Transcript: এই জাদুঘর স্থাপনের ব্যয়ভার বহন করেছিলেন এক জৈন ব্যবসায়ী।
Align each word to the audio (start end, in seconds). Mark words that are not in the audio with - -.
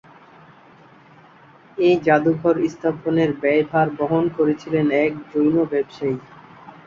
এই 1.77 1.95
জাদুঘর 2.05 2.55
স্থাপনের 2.67 3.29
ব্যয়ভার 3.41 3.87
বহন 3.99 4.23
করেছিলেন 4.37 4.85
এক 5.03 5.13
জৈন 5.31 5.55
ব্যবসায়ী। 5.71 6.15